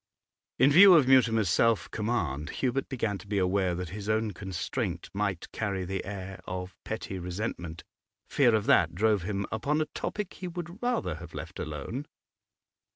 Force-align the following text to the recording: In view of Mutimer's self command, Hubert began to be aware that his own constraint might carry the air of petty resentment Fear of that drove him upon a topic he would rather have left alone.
In 0.57 0.71
view 0.71 0.95
of 0.95 1.07
Mutimer's 1.07 1.47
self 1.47 1.91
command, 1.91 2.49
Hubert 2.49 2.89
began 2.89 3.19
to 3.19 3.27
be 3.27 3.37
aware 3.37 3.75
that 3.75 3.89
his 3.89 4.09
own 4.09 4.31
constraint 4.31 5.11
might 5.13 5.51
carry 5.51 5.85
the 5.85 6.03
air 6.05 6.41
of 6.47 6.75
petty 6.83 7.19
resentment 7.19 7.83
Fear 8.27 8.55
of 8.55 8.65
that 8.65 8.95
drove 8.95 9.21
him 9.21 9.45
upon 9.51 9.79
a 9.79 9.85
topic 9.85 10.33
he 10.33 10.47
would 10.47 10.81
rather 10.81 11.17
have 11.17 11.35
left 11.35 11.59
alone. 11.59 12.07